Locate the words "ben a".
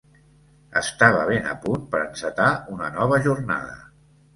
1.33-1.55